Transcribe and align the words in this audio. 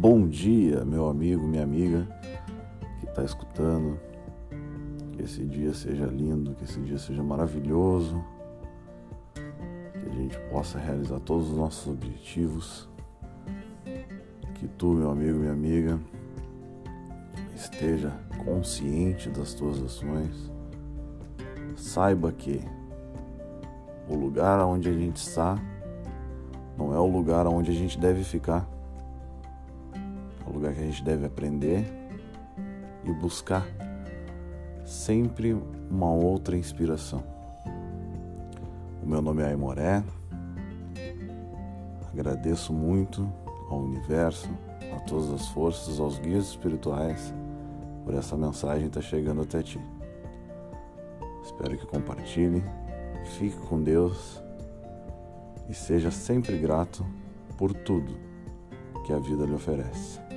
Bom 0.00 0.28
dia, 0.28 0.84
meu 0.84 1.08
amigo, 1.08 1.44
minha 1.44 1.64
amiga 1.64 2.06
que 3.00 3.06
está 3.06 3.24
escutando. 3.24 3.98
Que 5.10 5.24
esse 5.24 5.44
dia 5.44 5.74
seja 5.74 6.06
lindo, 6.06 6.54
que 6.54 6.62
esse 6.62 6.78
dia 6.82 6.96
seja 6.96 7.20
maravilhoso, 7.20 8.24
que 9.34 10.08
a 10.08 10.12
gente 10.14 10.38
possa 10.52 10.78
realizar 10.78 11.18
todos 11.18 11.50
os 11.50 11.56
nossos 11.56 11.92
objetivos. 11.92 12.88
Que 14.54 14.68
tu, 14.68 14.92
meu 14.92 15.10
amigo, 15.10 15.36
minha 15.40 15.50
amiga, 15.50 15.98
esteja 17.56 18.12
consciente 18.44 19.28
das 19.30 19.52
tuas 19.52 19.82
ações. 19.82 20.48
Saiba 21.74 22.30
que 22.30 22.60
o 24.08 24.14
lugar 24.14 24.64
onde 24.64 24.88
a 24.88 24.92
gente 24.92 25.16
está 25.16 25.60
não 26.76 26.94
é 26.94 27.00
o 27.00 27.06
lugar 27.06 27.48
onde 27.48 27.72
a 27.72 27.74
gente 27.74 27.98
deve 27.98 28.22
ficar. 28.22 28.78
O 30.48 30.54
lugar 30.54 30.72
que 30.72 30.80
a 30.80 30.84
gente 30.84 31.04
deve 31.04 31.26
aprender 31.26 31.84
e 33.04 33.12
buscar 33.12 33.66
sempre 34.84 35.52
uma 35.90 36.10
outra 36.10 36.56
inspiração. 36.56 37.22
O 39.02 39.06
meu 39.06 39.20
nome 39.20 39.42
é 39.42 39.46
Aimoré. 39.46 40.02
Agradeço 42.12 42.72
muito 42.72 43.30
ao 43.70 43.80
universo, 43.80 44.48
a 44.96 45.00
todas 45.00 45.30
as 45.30 45.48
forças, 45.48 46.00
aos 46.00 46.18
guias 46.18 46.46
espirituais 46.46 47.34
por 48.04 48.14
essa 48.14 48.36
mensagem 48.36 48.86
estar 48.86 49.00
tá 49.00 49.06
chegando 49.06 49.42
até 49.42 49.62
ti. 49.62 49.78
Espero 51.44 51.76
que 51.76 51.86
compartilhe, 51.86 52.64
fique 53.36 53.56
com 53.66 53.82
Deus 53.82 54.42
e 55.68 55.74
seja 55.74 56.10
sempre 56.10 56.56
grato 56.56 57.04
por 57.58 57.74
tudo 57.74 58.16
que 59.04 59.12
a 59.12 59.18
vida 59.18 59.44
lhe 59.44 59.54
oferece. 59.54 60.27